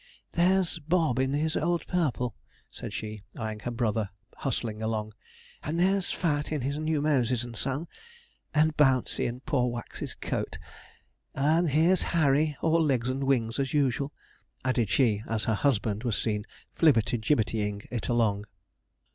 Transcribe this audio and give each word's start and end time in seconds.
'There's 0.31 0.79
Bob 0.79 1.19
in 1.19 1.31
his 1.33 1.55
old 1.55 1.85
purple,' 1.85 2.35
said 2.71 2.91
she, 2.91 3.21
eyeing 3.37 3.59
her 3.59 3.69
brother 3.69 4.09
hustling 4.37 4.81
along; 4.81 5.13
'and 5.61 5.79
there's 5.79 6.11
"Fat" 6.11 6.51
in 6.51 6.61
his 6.61 6.79
new 6.79 7.01
Moses 7.03 7.43
and 7.43 7.55
Son; 7.55 7.87
and 8.51 8.75
Bouncey 8.75 9.27
in 9.27 9.41
poor 9.41 9.67
Wax's 9.69 10.15
coat; 10.15 10.57
and 11.35 11.67
there's 11.67 12.01
Harry 12.17 12.57
all 12.63 12.81
legs 12.81 13.09
and 13.09 13.25
wings, 13.25 13.59
as 13.59 13.75
usual,' 13.75 14.11
added 14.65 14.89
she, 14.89 15.21
as 15.27 15.43
her 15.43 15.53
husband 15.53 16.03
was 16.03 16.19
seen 16.19 16.47
flibberty 16.75 17.19
gibbertying 17.19 17.85
it 17.91 18.09
along. 18.09 18.45